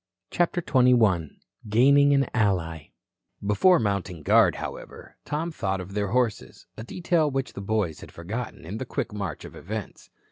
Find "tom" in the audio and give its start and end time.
5.25-5.51